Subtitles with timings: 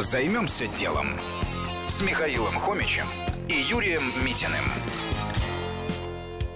[0.00, 1.08] Займемся делом
[1.88, 3.04] с Михаилом Хомичем
[3.50, 4.64] и Юрием Митиным.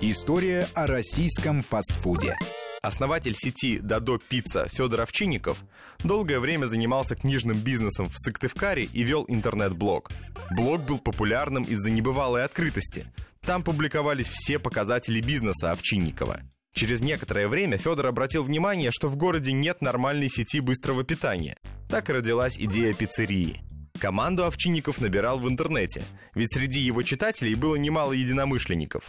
[0.00, 2.38] История о российском фастфуде.
[2.80, 5.62] Основатель сети «Дадо Пицца» Федор Овчинников
[6.02, 10.10] долгое время занимался книжным бизнесом в Сыктывкаре и вел интернет-блог.
[10.52, 13.12] Блог был популярным из-за небывалой открытости.
[13.42, 16.40] Там публиковались все показатели бизнеса Овчинникова.
[16.72, 21.58] Через некоторое время Федор обратил внимание, что в городе нет нормальной сети быстрого питания.
[21.94, 23.60] Так родилась идея пиццерии.
[24.00, 26.02] Команду Овчинников набирал в интернете,
[26.34, 29.04] ведь среди его читателей было немало единомышленников.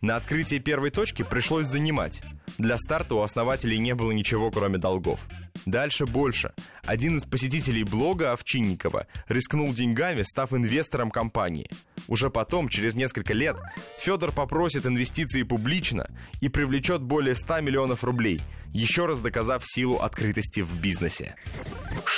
[0.00, 2.22] На открытие первой точки пришлось занимать.
[2.58, 5.20] Для старта у основателей не было ничего, кроме долгов.
[5.66, 6.52] Дальше больше.
[6.84, 11.68] Один из посетителей блога Овчинникова рискнул деньгами, став инвестором компании.
[12.08, 13.56] Уже потом, через несколько лет,
[13.98, 16.06] Федор попросит инвестиции публично
[16.40, 18.40] и привлечет более 100 миллионов рублей,
[18.72, 21.34] еще раз доказав силу открытости в бизнесе.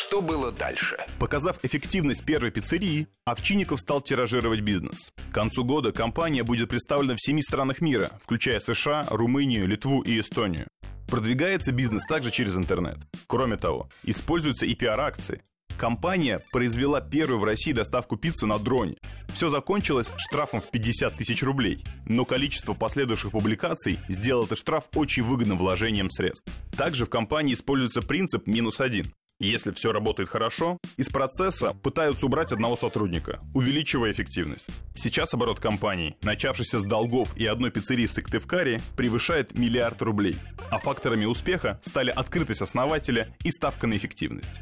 [0.09, 0.97] Что было дальше?
[1.19, 5.13] Показав эффективность первой пиццерии, Овчинников стал тиражировать бизнес.
[5.31, 10.19] К концу года компания будет представлена в семи странах мира, включая США, Румынию, Литву и
[10.19, 10.67] Эстонию.
[11.09, 12.97] Продвигается бизнес также через интернет.
[13.27, 15.43] Кроме того, используются и пиар-акции.
[15.77, 18.97] Компания произвела первую в России доставку пиццы на дроне.
[19.35, 25.23] Все закончилось штрафом в 50 тысяч рублей, но количество последующих публикаций сделало этот штраф очень
[25.23, 26.51] выгодным вложением средств.
[26.75, 29.05] Также в компании используется принцип минус один.
[29.41, 34.67] Если все работает хорошо, из процесса пытаются убрать одного сотрудника, увеличивая эффективность.
[34.97, 40.35] Сейчас оборот компании, начавшийся с долгов и одной пиццерии в Сыктывкаре, превышает миллиард рублей.
[40.73, 44.61] А факторами успеха стали открытость основателя и ставка на эффективность.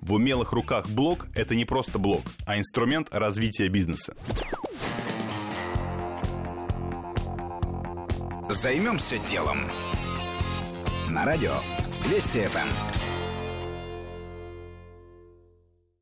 [0.00, 4.16] В умелых руках блог– это не просто блог, а инструмент развития бизнеса.
[8.48, 9.70] Займемся делом.
[11.10, 11.54] На радио
[12.08, 13.15] Вести ФМ.